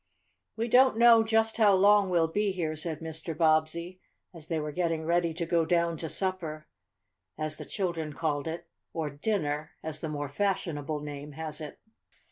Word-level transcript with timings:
"We 0.55 0.67
don't 0.67 0.97
know 0.97 1.21
just 1.21 1.57
how 1.57 1.75
long 1.75 2.09
we'll 2.09 2.27
be 2.27 2.51
here," 2.53 2.75
said 2.75 3.01
Mr. 3.01 3.37
Bobbsey, 3.37 3.99
as 4.33 4.47
they 4.47 4.59
were 4.59 4.71
getting 4.71 5.05
ready 5.05 5.31
to 5.35 5.45
go 5.45 5.63
down 5.63 5.95
to 5.97 6.09
supper, 6.09 6.65
as 7.37 7.57
the 7.57 7.65
children 7.65 8.11
called 8.13 8.47
it, 8.47 8.65
or 8.93 9.11
"dinner," 9.11 9.73
as 9.83 9.99
the 9.99 10.09
more 10.09 10.27
fashionable 10.27 11.01
name 11.01 11.33
has 11.33 11.61
it. 11.61 11.77